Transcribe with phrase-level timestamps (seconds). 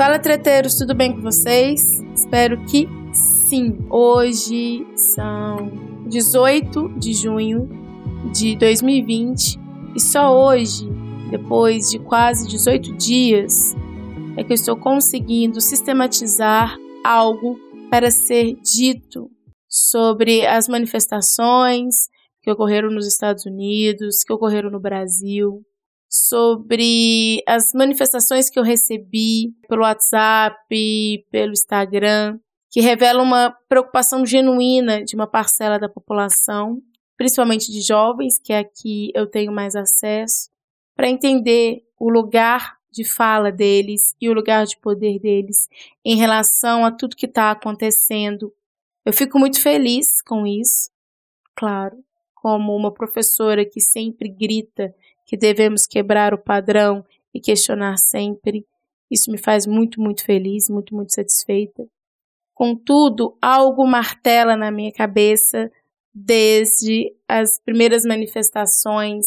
[0.00, 1.82] Fala, treteiros, tudo bem com vocês?
[2.14, 3.76] Espero que sim.
[3.90, 7.68] Hoje são 18 de junho
[8.32, 9.60] de 2020
[9.94, 10.88] e só hoje,
[11.30, 13.74] depois de quase 18 dias,
[14.38, 17.60] é que eu estou conseguindo sistematizar algo
[17.90, 19.30] para ser dito
[19.68, 22.08] sobre as manifestações
[22.40, 25.60] que ocorreram nos Estados Unidos, que ocorreram no Brasil,
[26.10, 30.56] sobre as manifestações que eu recebi pelo WhatsApp,
[31.30, 36.82] pelo Instagram, que revelam uma preocupação genuína de uma parcela da população,
[37.16, 40.50] principalmente de jovens, que é aqui eu tenho mais acesso,
[40.96, 45.68] para entender o lugar de fala deles e o lugar de poder deles
[46.04, 48.52] em relação a tudo que está acontecendo.
[49.04, 50.90] Eu fico muito feliz com isso,
[51.54, 51.96] claro,
[52.34, 54.92] como uma professora que sempre grita
[55.30, 58.66] que devemos quebrar o padrão e questionar sempre.
[59.08, 61.86] Isso me faz muito, muito feliz, muito, muito satisfeita.
[62.52, 65.70] Contudo, algo martela na minha cabeça
[66.12, 69.24] desde as primeiras manifestações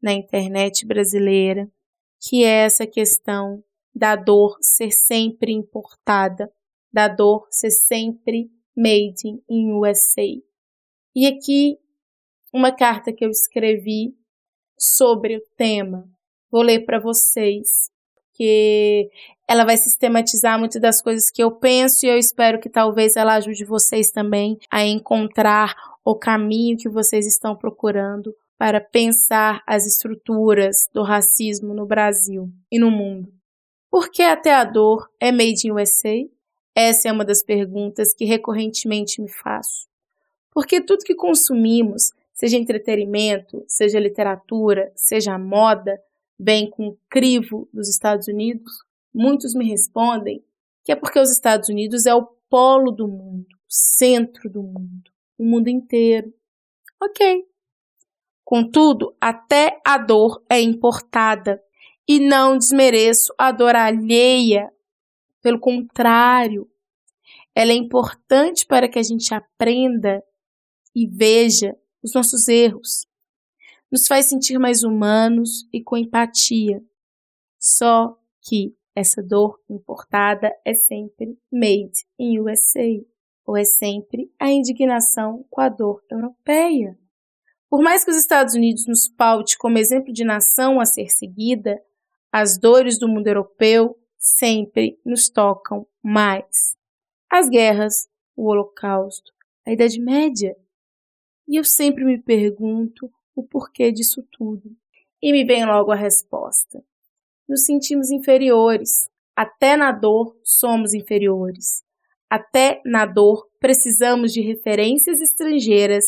[0.00, 1.68] na internet brasileira,
[2.20, 3.60] que é essa questão
[3.92, 6.48] da dor ser sempre importada,
[6.92, 10.40] da dor ser sempre made in USA.
[11.12, 11.76] E aqui
[12.52, 14.14] uma carta que eu escrevi
[14.80, 16.08] sobre o tema.
[16.50, 17.90] Vou ler para vocês,
[18.32, 19.10] que
[19.46, 23.34] ela vai sistematizar muitas das coisas que eu penso e eu espero que talvez ela
[23.34, 30.88] ajude vocês também a encontrar o caminho que vocês estão procurando para pensar as estruturas
[30.92, 33.32] do racismo no Brasil e no mundo.
[33.90, 36.26] Por que até a dor é made in USA?
[36.74, 39.88] Essa é uma das perguntas que recorrentemente me faço.
[40.52, 46.00] Porque tudo que consumimos seja entretenimento, seja literatura, seja moda,
[46.38, 48.82] bem com o crivo dos Estados Unidos,
[49.12, 50.42] muitos me respondem
[50.82, 55.10] que é porque os Estados Unidos é o polo do mundo, o centro do mundo,
[55.36, 56.32] o mundo inteiro.
[56.98, 57.44] Ok.
[58.42, 61.62] Contudo, até a dor é importada
[62.08, 64.72] e não desmereço a dor alheia.
[65.42, 66.66] Pelo contrário,
[67.54, 70.24] ela é importante para que a gente aprenda
[70.96, 73.06] e veja os nossos erros,
[73.90, 76.82] nos faz sentir mais humanos e com empatia.
[77.58, 83.04] Só que essa dor importada é sempre made in USA,
[83.46, 86.96] ou é sempre a indignação com a dor europeia.
[87.68, 91.80] Por mais que os Estados Unidos nos paute como exemplo de nação a ser seguida,
[92.32, 96.76] as dores do mundo europeu sempre nos tocam mais.
[97.30, 99.32] As guerras, o Holocausto,
[99.66, 100.56] a Idade Média,
[101.50, 104.70] e eu sempre me pergunto o porquê disso tudo.
[105.20, 106.80] E me vem logo a resposta.
[107.48, 109.10] Nos sentimos inferiores.
[109.34, 111.82] Até na dor somos inferiores.
[112.30, 116.04] Até na dor precisamos de referências estrangeiras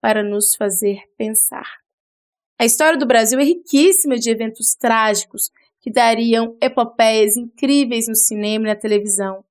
[0.00, 1.66] para nos fazer pensar.
[2.56, 5.50] A história do Brasil é riquíssima de eventos trágicos
[5.80, 9.44] que dariam epopeias incríveis no cinema e na televisão.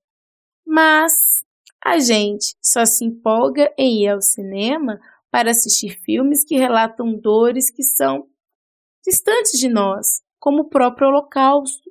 [0.66, 1.44] Mas
[1.84, 5.02] a gente só se empolga em ir ao cinema
[5.34, 8.28] para assistir filmes que relatam dores que são
[9.04, 11.90] distantes de nós, como o próprio Holocausto.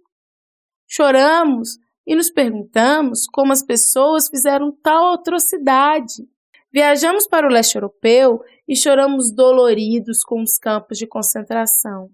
[0.86, 1.76] Choramos
[2.06, 6.24] e nos perguntamos como as pessoas fizeram tal atrocidade.
[6.72, 12.12] Viajamos para o leste europeu e choramos doloridos com os campos de concentração.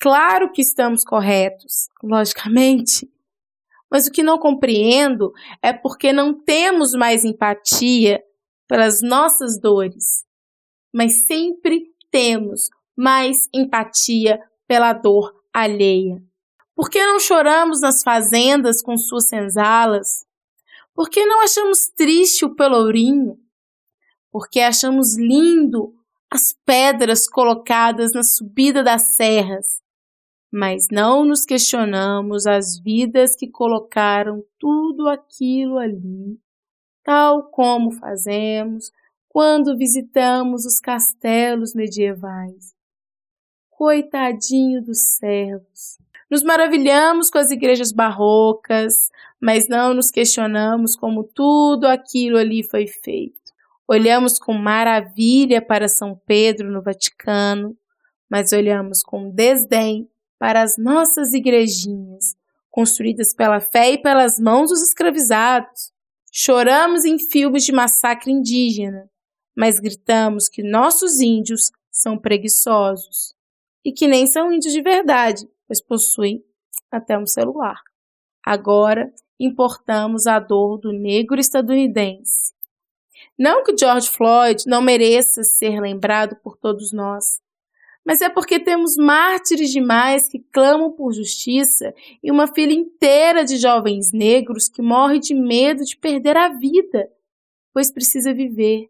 [0.00, 3.08] Claro que estamos corretos, logicamente.
[3.88, 5.32] Mas o que não compreendo
[5.62, 8.20] é porque não temos mais empatia
[8.66, 10.28] pelas nossas dores
[10.92, 16.22] mas sempre temos mais empatia pela dor alheia.
[16.74, 20.24] Por que não choramos nas fazendas com suas senzalas?
[20.94, 23.38] Por que não achamos triste o pelourinho?
[24.30, 25.94] Porque achamos lindo
[26.30, 29.82] as pedras colocadas na subida das serras,
[30.52, 36.38] mas não nos questionamos as vidas que colocaram tudo aquilo ali,
[37.02, 38.92] tal como fazemos
[39.30, 42.74] quando visitamos os castelos medievais.
[43.70, 45.98] Coitadinho dos servos.
[46.28, 49.08] Nos maravilhamos com as igrejas barrocas,
[49.40, 53.38] mas não nos questionamos como tudo aquilo ali foi feito.
[53.86, 57.76] Olhamos com maravilha para São Pedro no Vaticano,
[58.28, 60.08] mas olhamos com desdém
[60.40, 62.34] para as nossas igrejinhas,
[62.68, 65.92] construídas pela fé e pelas mãos dos escravizados.
[66.32, 69.08] Choramos em filmes de massacre indígena,
[69.60, 73.34] mas gritamos que nossos índios são preguiçosos
[73.84, 76.42] e que nem são índios de verdade, pois possuem
[76.90, 77.78] até um celular.
[78.42, 82.54] Agora importamos a dor do negro estadunidense.
[83.38, 87.38] Não que George Floyd não mereça ser lembrado por todos nós,
[88.02, 91.92] mas é porque temos mártires demais que clamam por justiça
[92.22, 97.10] e uma fila inteira de jovens negros que morre de medo de perder a vida,
[97.74, 98.88] pois precisa viver.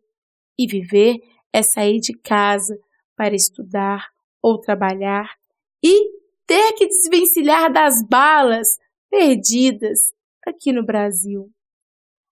[0.61, 1.23] E viver
[1.55, 2.79] é sair de casa
[3.17, 4.11] para estudar
[4.43, 5.35] ou trabalhar
[5.83, 8.69] e ter que desvencilhar das balas
[9.09, 10.13] perdidas
[10.47, 11.51] aqui no Brasil,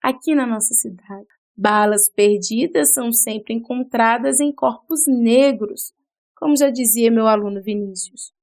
[0.03, 1.29] aqui na nossa cidade.
[1.57, 5.95] Balas perdidas são sempre encontradas em corpos negros,
[6.37, 8.35] como já dizia meu aluno Vinícius.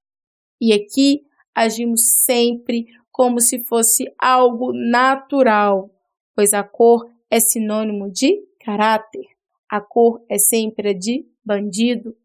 [0.60, 1.22] E aqui
[1.54, 5.92] agimos sempre como se fosse algo natural,
[6.36, 9.37] pois a cor é sinônimo de caráter.
[9.70, 12.16] A cor é sempre a de bandido,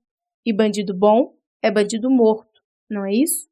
[0.45, 2.61] e bandido bom é bandido morto,
[2.91, 3.49] não é isso?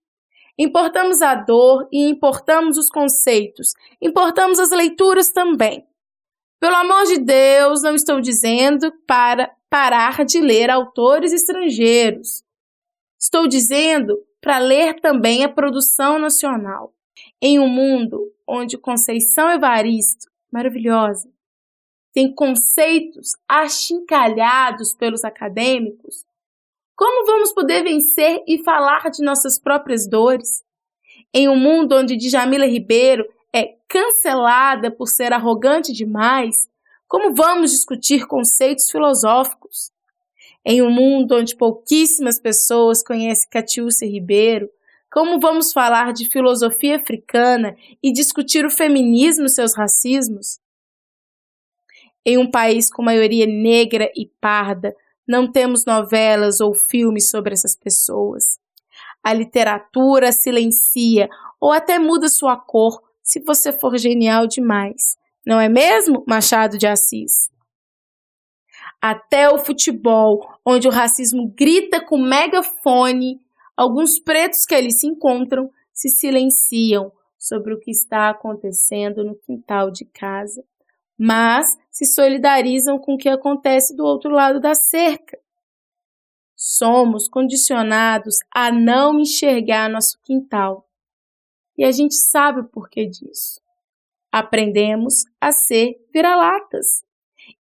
[0.59, 5.87] Importamos a dor e importamos os conceitos, importamos as leituras também.
[6.61, 12.45] Pelo amor de Deus, não estou dizendo para parar de ler autores estrangeiros.
[13.19, 16.93] Estou dizendo para ler também a produção nacional.
[17.41, 21.31] Em um mundo onde Conceição Evaristo, maravilhosa,
[22.13, 26.25] tem conceitos achincalhados pelos acadêmicos,
[27.01, 30.63] como vamos poder vencer e falar de nossas próprias dores?
[31.33, 33.25] Em um mundo onde Djamila Ribeiro
[33.55, 36.69] é cancelada por ser arrogante demais,
[37.09, 39.91] como vamos discutir conceitos filosóficos?
[40.63, 44.69] Em um mundo onde pouquíssimas pessoas conhecem Catiúcia Ribeiro,
[45.11, 50.61] como vamos falar de filosofia africana e discutir o feminismo e seus racismos?
[52.25, 54.95] Em um país com maioria negra e parda,
[55.27, 58.59] não temos novelas ou filmes sobre essas pessoas.
[59.23, 61.29] A literatura silencia
[61.61, 65.17] ou até muda sua cor se você for genial demais.
[65.47, 67.51] Não é mesmo, Machado de Assis?
[69.01, 73.41] Até o futebol, onde o racismo grita com megafone,
[73.75, 79.91] alguns pretos que ali se encontram se silenciam sobre o que está acontecendo no quintal
[79.91, 80.63] de casa
[81.23, 85.39] mas se solidarizam com o que acontece do outro lado da cerca.
[86.57, 90.89] Somos condicionados a não enxergar nosso quintal.
[91.77, 93.61] E a gente sabe o porquê disso.
[94.33, 97.05] Aprendemos a ser vira-latas.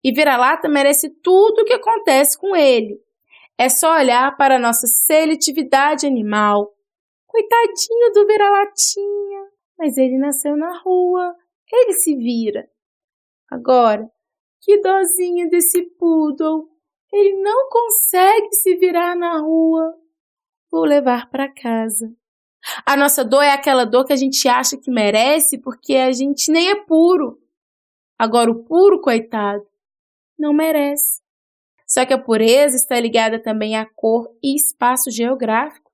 [0.03, 2.99] E vira-lata merece tudo o que acontece com ele.
[3.59, 6.75] É só olhar para a nossa seletividade animal.
[7.27, 11.37] Coitadinho do vira-latinha, mas ele nasceu na rua,
[11.71, 12.67] ele se vira.
[13.51, 14.09] Agora,
[14.61, 16.69] que dozinha desse poodle!
[17.13, 19.95] Ele não consegue se virar na rua.
[20.71, 22.15] Vou levar para casa.
[22.87, 26.53] A nossa dor é aquela dor que a gente acha que merece porque a gente
[26.53, 27.41] nem é puro.
[28.17, 29.67] Agora, o puro, coitado,
[30.39, 31.21] não merece.
[31.87, 35.91] Só que a pureza está ligada também à cor e espaço geográfico.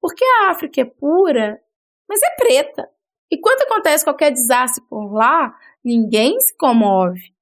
[0.00, 1.60] Porque a África é pura,
[2.08, 2.90] mas é preta.
[3.30, 7.32] E quando acontece qualquer desastre por lá, ninguém se comove.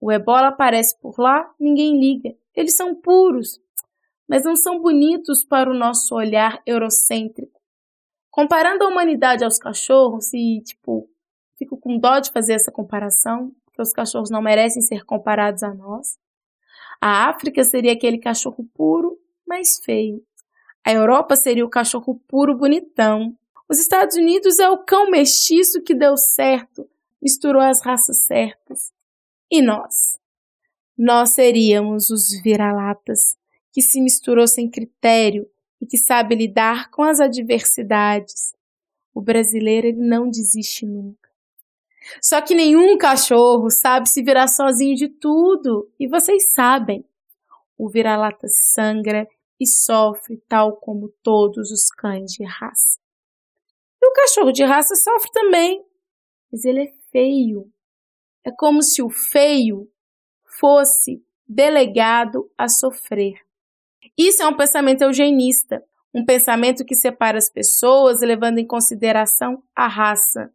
[0.00, 2.34] O ebola aparece por lá, ninguém liga.
[2.54, 3.60] Eles são puros,
[4.28, 7.60] mas não são bonitos para o nosso olhar eurocêntrico.
[8.30, 11.08] Comparando a humanidade aos cachorros, e tipo,
[11.56, 15.72] fico com dó de fazer essa comparação, porque os cachorros não merecem ser comparados a
[15.72, 16.18] nós.
[17.00, 20.22] A África seria aquele cachorro puro, mas feio.
[20.86, 23.36] A Europa seria o cachorro puro bonitão.
[23.68, 26.88] Os Estados Unidos é o cão mestiço que deu certo,
[27.20, 28.92] misturou as raças certas.
[29.50, 30.18] E nós?
[30.96, 33.36] Nós seríamos os vira-latas,
[33.72, 35.48] que se misturou sem critério
[35.80, 38.54] e que sabe lidar com as adversidades.
[39.14, 41.30] O brasileiro ele não desiste nunca.
[42.20, 47.02] Só que nenhum cachorro sabe se virar sozinho de tudo, e vocês sabem.
[47.78, 49.26] O vira-lata sangra
[49.58, 53.03] e sofre tal como todos os cães de raça.
[54.04, 55.82] E o cachorro de raça sofre também,
[56.52, 57.72] mas ele é feio.
[58.44, 59.90] É como se o feio
[60.60, 63.32] fosse delegado a sofrer.
[64.14, 65.82] Isso é um pensamento eugenista,
[66.12, 70.52] um pensamento que separa as pessoas levando em consideração a raça,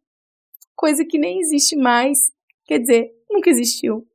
[0.76, 2.32] coisa que nem existe mais,
[2.66, 4.08] quer dizer, nunca existiu.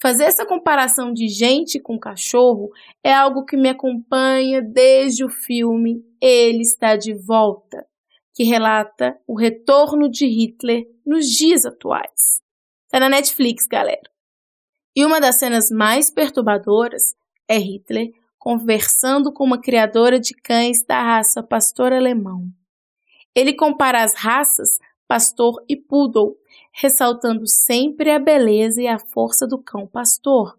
[0.00, 2.70] Fazer essa comparação de gente com cachorro
[3.02, 7.87] é algo que me acompanha desde o filme Ele está de volta,
[8.38, 12.40] que relata o retorno de Hitler nos dias atuais.
[12.88, 14.08] Tá na Netflix, galera.
[14.94, 17.16] E uma das cenas mais perturbadoras
[17.48, 22.48] é Hitler conversando com uma criadora de cães da raça pastor alemão.
[23.34, 24.78] Ele compara as raças
[25.08, 26.38] pastor e poodle,
[26.70, 30.56] ressaltando sempre a beleza e a força do cão pastor.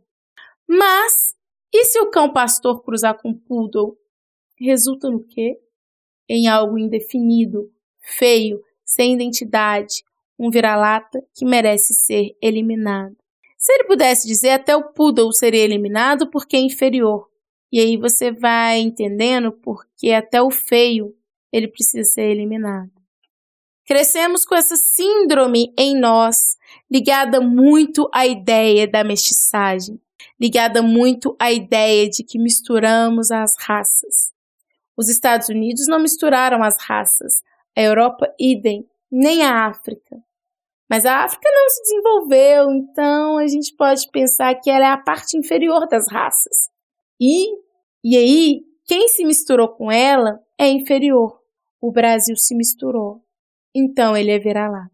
[0.67, 1.33] Mas,
[1.73, 3.97] e se o cão pastor cruzar com poodle?
[4.59, 5.57] Resulta no quê?
[6.29, 10.03] Em algo indefinido, feio, sem identidade,
[10.37, 13.17] um vira-lata que merece ser eliminado.
[13.57, 17.27] Se ele pudesse dizer, até o poodle seria eliminado porque é inferior.
[17.71, 21.13] E aí você vai entendendo porque até o feio
[21.51, 22.89] ele precisa ser eliminado.
[23.85, 26.55] Crescemos com essa síndrome em nós,
[26.89, 29.99] ligada muito à ideia da mestiçagem,
[30.39, 34.31] ligada muito à ideia de que misturamos as raças.
[34.99, 37.41] Os Estados Unidos não misturaram as raças,
[37.77, 40.17] a Europa idem, nem a África.
[40.89, 44.97] Mas a África não se desenvolveu, então a gente pode pensar que ela é a
[44.97, 46.57] parte inferior das raças.
[47.21, 47.47] E,
[48.03, 51.39] e aí, quem se misturou com ela é inferior.
[51.79, 53.23] O Brasil se misturou
[53.73, 54.91] então ele é vira-lata.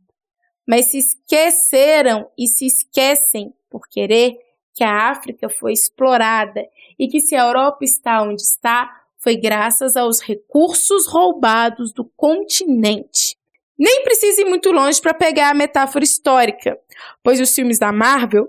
[0.68, 4.38] Mas se esqueceram e se esquecem por querer
[4.74, 6.62] que a África foi explorada
[6.98, 8.90] e que se a Europa está onde está,
[9.26, 13.36] foi graças aos recursos roubados do continente.
[13.76, 16.80] Nem precisa ir muito longe para pegar a metáfora histórica,
[17.24, 18.48] pois os filmes da Marvel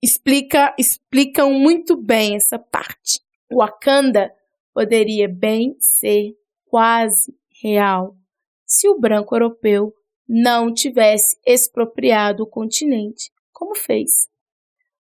[0.00, 3.20] explica, explicam muito bem essa parte.
[3.50, 4.32] O Wakanda
[4.72, 8.16] poderia bem ser quase real
[8.64, 9.92] se o branco europeu
[10.28, 14.28] não tivesse expropriado o continente, como fez.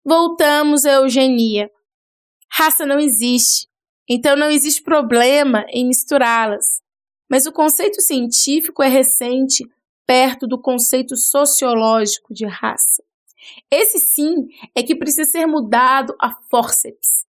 [0.02, 1.70] Voltamos à eugenia.
[2.50, 3.68] Raça não existe,
[4.14, 6.80] então não existe problema em misturá-las.
[7.28, 9.64] Mas o conceito científico é recente
[10.06, 13.02] perto do conceito sociológico de raça.
[13.70, 17.22] Esse sim é que precisa ser mudado a forceps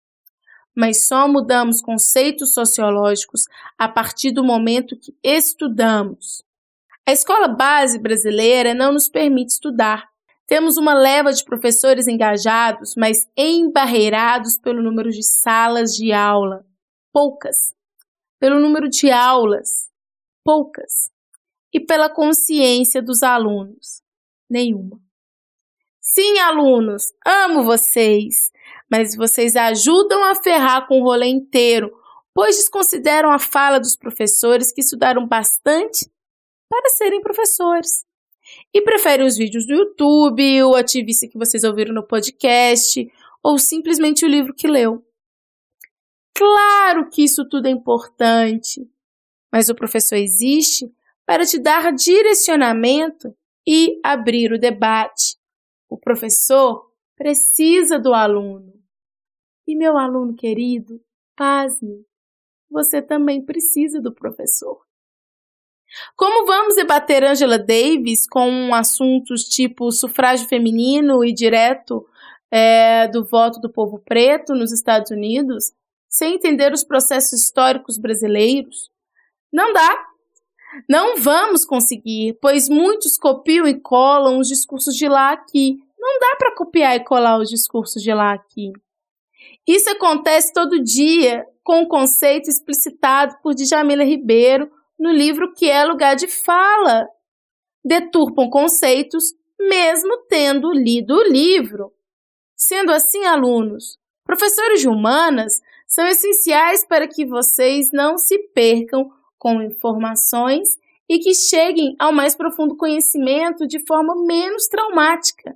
[0.75, 3.45] mas só mudamos conceitos sociológicos
[3.77, 6.43] a partir do momento que estudamos.
[7.05, 10.07] A escola base brasileira não nos permite estudar.
[10.47, 16.65] Temos uma leva de professores engajados, mas embarreirados pelo número de salas de aula.
[17.13, 17.73] Poucas.
[18.39, 19.89] Pelo número de aulas.
[20.43, 21.09] Poucas.
[21.71, 24.01] E pela consciência dos alunos.
[24.49, 24.99] Nenhuma.
[26.01, 28.51] Sim, alunos, amo vocês
[28.93, 31.91] mas vocês ajudam a ferrar com o rolê inteiro,
[32.31, 36.07] pois desconsideram a fala dos professores que estudaram bastante
[36.69, 38.05] para serem professores.
[38.71, 44.23] E preferem os vídeos do YouTube, o ativista que vocês ouviram no podcast, ou simplesmente
[44.23, 45.03] o livro que leu.
[46.35, 48.89] Claro que isso tudo é importante,
[49.51, 50.91] mas o professor existe
[51.25, 53.35] para te dar direcionamento
[53.67, 55.37] e abrir o debate.
[55.87, 58.73] O professor precisa do aluno.
[59.65, 60.99] E meu aluno querido,
[61.35, 62.05] pasme,
[62.69, 64.81] você também precisa do professor.
[66.15, 72.05] Como vamos debater Angela Davis com assuntos tipo sufrágio feminino e direto
[72.51, 75.71] é, do voto do povo preto nos Estados Unidos,
[76.13, 78.91] sem entender os processos históricos brasileiros?
[79.51, 80.05] Não dá.
[80.87, 85.79] Não vamos conseguir, pois muitos copiam e colam os discursos de lá aqui.
[85.97, 88.71] Não dá para copiar e colar os discursos de lá aqui.
[89.67, 95.83] Isso acontece todo dia com o conceito explicitado por Djamila Ribeiro no livro Que é
[95.83, 97.07] Lugar de Fala.
[97.83, 101.91] Deturpam conceitos mesmo tendo lido o livro.
[102.55, 105.59] Sendo assim, alunos, professores de humanas
[105.93, 110.67] são essenciais para que vocês não se percam com informações
[111.07, 115.55] e que cheguem ao mais profundo conhecimento de forma menos traumática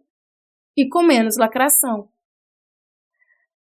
[0.78, 2.08] e com menos lacração.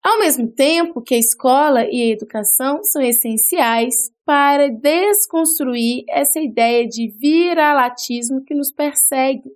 [0.00, 6.86] Ao mesmo tempo que a escola e a educação são essenciais para desconstruir essa ideia
[6.86, 9.50] de viralatismo que nos persegue.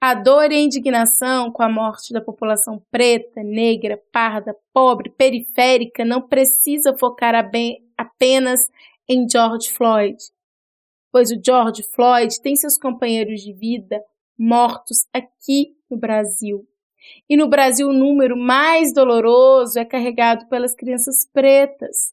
[0.00, 6.04] A dor e a indignação com a morte da população preta, negra, parda, pobre, periférica
[6.04, 7.34] não precisa focar
[7.96, 8.68] apenas
[9.08, 10.18] em George Floyd,
[11.10, 14.02] pois o George Floyd tem seus companheiros de vida
[14.38, 16.68] mortos aqui no Brasil.
[17.28, 22.12] E no Brasil, o número mais doloroso é carregado pelas crianças pretas.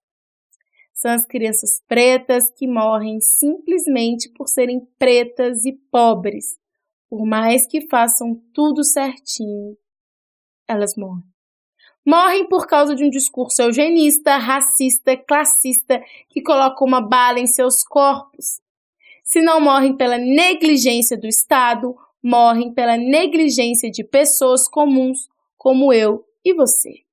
[0.94, 6.58] São as crianças pretas que morrem simplesmente por serem pretas e pobres.
[7.14, 9.78] Por mais que façam tudo certinho,
[10.68, 11.24] elas morrem.
[12.04, 17.84] Morrem por causa de um discurso eugenista, racista, classista que coloca uma bala em seus
[17.84, 18.60] corpos.
[19.24, 26.26] Se não morrem pela negligência do Estado, morrem pela negligência de pessoas comuns como eu
[26.44, 27.04] e você.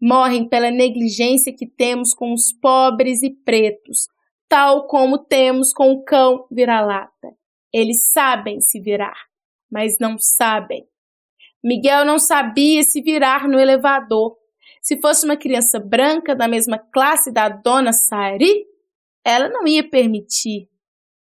[0.00, 4.08] Morrem pela negligência que temos com os pobres e pretos,
[4.48, 7.41] tal como temos com o cão vira-lata.
[7.72, 9.16] Eles sabem se virar,
[9.70, 10.86] mas não sabem.
[11.62, 14.36] Miguel não sabia se virar no elevador.
[14.80, 18.66] Se fosse uma criança branca da mesma classe da dona Sari,
[19.24, 20.68] ela não ia permitir,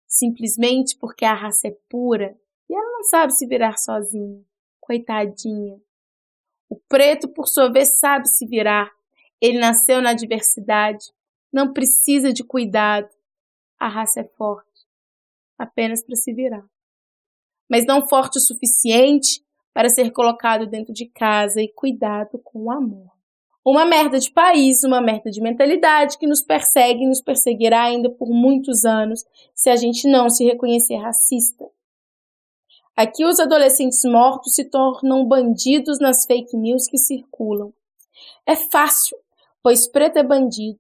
[0.08, 2.36] simplesmente porque a raça é pura
[2.68, 4.44] e ela não sabe se virar sozinha.
[4.80, 5.80] Coitadinha.
[6.70, 8.92] O preto, por sua vez, sabe se virar.
[9.40, 11.06] Ele nasceu na diversidade,
[11.54, 13.10] não precisa de cuidado.
[13.80, 14.75] A raça é forte,
[15.58, 16.66] apenas para se virar.
[17.70, 19.44] Mas não forte o suficiente
[19.74, 23.12] para ser colocado dentro de casa e cuidado com amor.
[23.66, 28.10] Uma merda de país, uma merda de mentalidade que nos persegue e nos perseguirá ainda
[28.10, 31.66] por muitos anos se a gente não se reconhecer racista.
[32.96, 37.74] Aqui os adolescentes mortos se tornam bandidos nas fake news que circulam.
[38.46, 39.18] É fácil,
[39.62, 40.80] pois preto é bandido.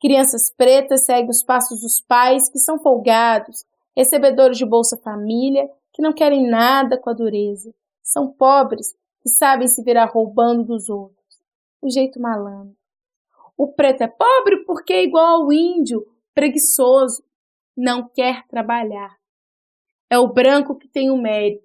[0.00, 6.02] Crianças pretas seguem os passos dos pais que são folgados, recebedores de Bolsa Família, que
[6.02, 7.74] não querem nada com a dureza.
[8.02, 11.14] São pobres que sabem se virar roubando dos outros
[11.84, 12.76] o jeito malandro.
[13.56, 17.22] O preto é pobre porque é igual ao índio, preguiçoso,
[17.76, 19.16] não quer trabalhar.
[20.10, 21.64] É o branco que tem o mérito.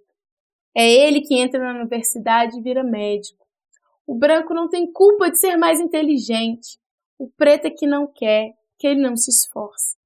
[0.76, 3.48] É ele que entra na universidade e vira médico.
[4.06, 6.80] O branco não tem culpa de ser mais inteligente.
[7.18, 9.99] O preto é que não quer, que ele não se esforça.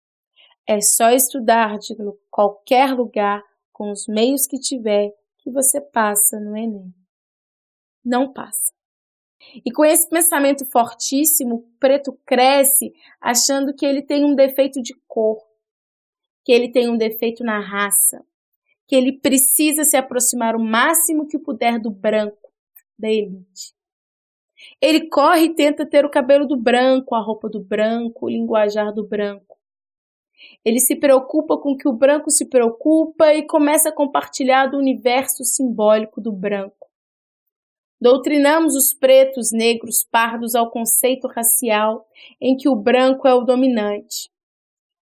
[0.68, 1.96] É só estudar de
[2.30, 6.94] qualquer lugar, com os meios que tiver, que você passa no Enem.
[8.04, 8.72] Não passa.
[9.66, 14.94] E com esse pensamento fortíssimo, o preto cresce achando que ele tem um defeito de
[15.08, 15.42] cor,
[16.46, 18.24] que ele tem um defeito na raça,
[18.88, 22.52] que ele precisa se aproximar o máximo que puder do branco,
[22.98, 23.74] da elite.
[24.82, 28.94] Ele corre e tenta ter o cabelo do branco, a roupa do branco, o linguajar
[28.94, 29.58] do branco.
[30.64, 34.78] Ele se preocupa com o que o branco se preocupa e começa a compartilhar do
[34.78, 36.90] universo simbólico do branco.
[38.00, 42.06] Doutrinamos os pretos, negros, pardos ao conceito racial
[42.42, 44.30] em que o branco é o dominante.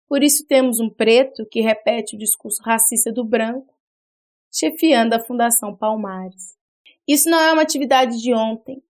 [0.08, 3.74] Por isso temos um preto que repete o discurso racista do branco,
[4.50, 6.56] chefiando a Fundação Palmares.
[7.06, 8.82] Isso não é uma atividade de ontem.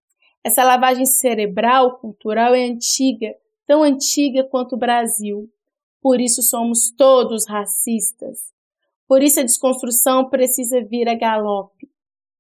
[0.45, 3.35] Essa lavagem cerebral cultural é antiga,
[3.67, 5.51] tão antiga quanto o Brasil.
[6.07, 8.55] Por isso somos todos racistas.
[9.09, 11.91] Por isso a desconstrução precisa vir a galope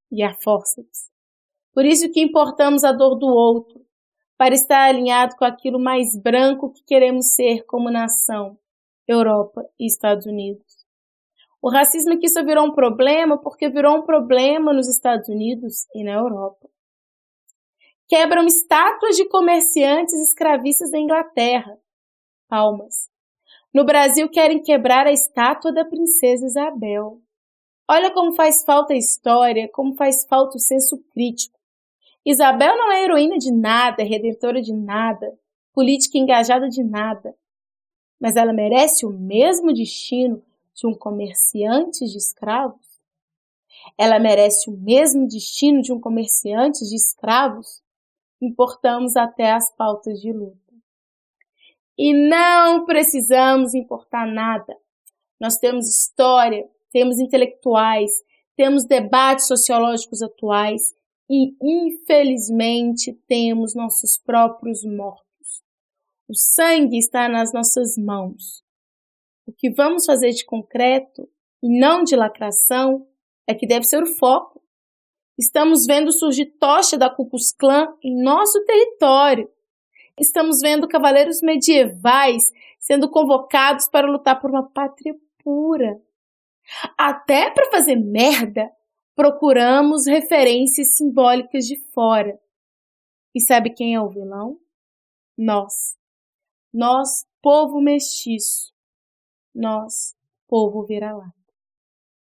[0.08, 1.10] e a fórceps.
[1.74, 3.84] Por isso que importamos a dor do outro,
[4.38, 8.56] para estar alinhado com aquilo mais branco que queremos ser como nação,
[9.04, 10.86] Europa e Estados Unidos.
[11.60, 16.04] O racismo aqui só virou um problema porque virou um problema nos Estados Unidos e
[16.04, 16.70] na Europa.
[18.06, 21.76] Quebram estátuas de comerciantes escravistas da Inglaterra.
[22.48, 23.15] Palmas.
[23.76, 27.20] No Brasil querem quebrar a estátua da princesa Isabel.
[27.86, 31.58] Olha como faz falta a história, como faz falta o senso crítico.
[32.24, 35.38] Isabel não é heroína de nada, redentora de nada,
[35.74, 37.36] política engajada de nada.
[38.18, 42.86] Mas ela merece o mesmo destino de um comerciante de escravos?
[43.98, 47.82] Ela merece o mesmo destino de um comerciante de escravos?
[48.40, 50.65] Importamos até as pautas de luta.
[51.98, 54.76] E não precisamos importar nada.
[55.40, 58.10] Nós temos história, temos intelectuais,
[58.56, 60.94] temos debates sociológicos atuais
[61.30, 65.26] e, infelizmente, temos nossos próprios mortos.
[66.28, 68.64] O sangue está nas nossas mãos.
[69.46, 71.28] O que vamos fazer de concreto
[71.62, 73.06] e não de lacração
[73.46, 74.60] é que deve ser o foco.
[75.38, 79.48] Estamos vendo surgir tocha da Ku Klux Klan em nosso território.
[80.18, 86.00] Estamos vendo cavaleiros medievais sendo convocados para lutar por uma pátria pura.
[86.96, 88.70] Até para fazer merda,
[89.14, 92.40] procuramos referências simbólicas de fora.
[93.34, 94.58] E sabe quem é o vilão?
[95.36, 95.96] Nós.
[96.72, 98.72] Nós, povo mestiço.
[99.54, 100.16] Nós,
[100.48, 101.34] povo vira-lata.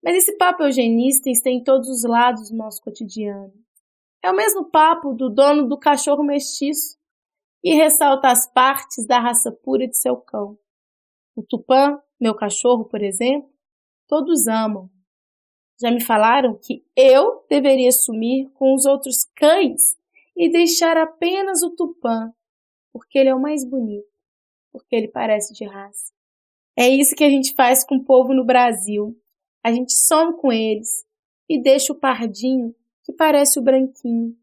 [0.02, 3.52] Mas esse papo eugenista está em todos os lados do nosso cotidiano.
[4.22, 6.96] É o mesmo papo do dono do cachorro mestiço
[7.62, 10.58] e ressalta as partes da raça pura de seu cão.
[11.34, 13.50] O Tupã, meu cachorro, por exemplo,
[14.08, 14.90] todos amam,
[15.82, 19.96] já me falaram que eu deveria sumir com os outros cães
[20.36, 22.32] e deixar apenas o Tupã,
[22.92, 24.06] porque ele é o mais bonito,
[24.70, 26.12] porque ele parece de raça.
[26.78, 29.16] É isso que a gente faz com o povo no Brasil.
[29.62, 30.88] A gente some com eles
[31.48, 34.36] e deixa o pardinho que parece o branquinho.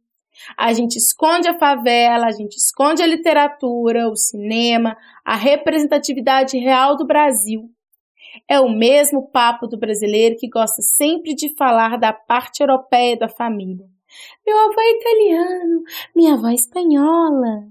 [0.57, 6.95] A gente esconde a favela, a gente esconde a literatura, o cinema, a representatividade real
[6.95, 7.69] do Brasil.
[8.47, 13.27] É o mesmo papo do brasileiro que gosta sempre de falar da parte europeia da
[13.27, 13.85] família.
[14.45, 15.83] Meu avô é italiano,
[16.15, 17.67] minha avó é espanhola.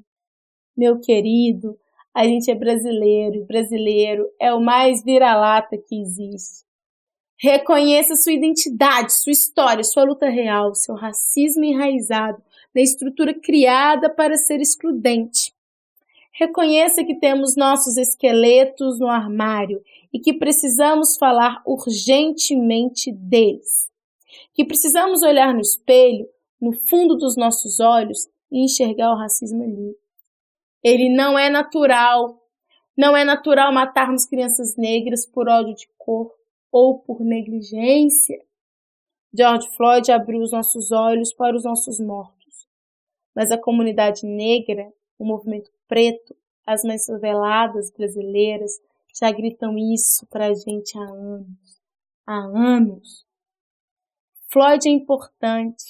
[0.76, 1.76] Meu querido,
[2.14, 6.66] a gente é brasileiro e brasileiro é o mais vira-lata que existe.
[7.40, 12.42] Reconheça sua identidade, sua história, sua luta real, seu racismo enraizado
[12.74, 15.52] na estrutura criada para ser excludente.
[16.32, 23.90] Reconheça que temos nossos esqueletos no armário e que precisamos falar urgentemente deles.
[24.54, 26.28] Que precisamos olhar no espelho,
[26.60, 29.96] no fundo dos nossos olhos e enxergar o racismo ali.
[30.82, 32.40] Ele não é natural.
[32.96, 36.32] Não é natural matarmos crianças negras por ódio de cor
[36.70, 38.40] ou por negligência.
[39.32, 42.37] George Floyd abriu os nossos olhos para os nossos mortos.
[43.38, 46.34] Mas a comunidade negra, o movimento preto,
[46.66, 48.72] as mais faveladas brasileiras
[49.16, 51.80] já gritam isso para a gente há anos.
[52.26, 53.24] Há anos.
[54.48, 55.84] Floyd é importante,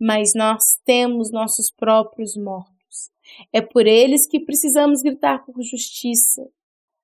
[0.00, 3.10] mas nós temos nossos próprios mortos.
[3.52, 6.48] É por eles que precisamos gritar por justiça.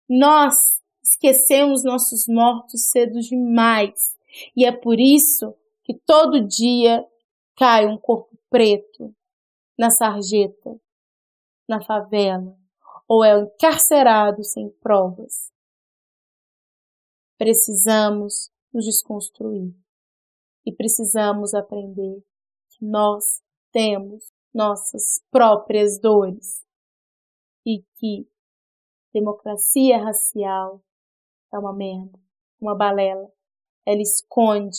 [0.08, 0.56] Nós
[1.02, 4.16] esquecemos nossos mortos cedo demais.
[4.56, 7.06] E é por isso que todo dia
[7.54, 9.14] cai um corpo preto
[9.82, 10.80] na sarjeta,
[11.68, 12.56] na favela,
[13.08, 15.52] ou é encarcerado sem provas.
[17.36, 19.74] Precisamos nos desconstruir
[20.64, 22.24] e precisamos aprender
[22.70, 23.42] que nós
[23.72, 26.64] temos nossas próprias dores
[27.66, 28.30] e que
[29.12, 30.80] democracia racial
[31.52, 32.20] é uma merda,
[32.60, 33.28] uma balela.
[33.84, 34.78] Ela esconde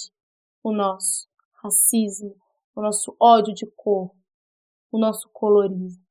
[0.63, 1.27] o nosso
[1.61, 2.37] racismo,
[2.73, 4.15] o nosso ódio de cor,
[4.93, 6.01] o nosso colorismo.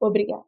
[0.00, 0.47] Obrigada.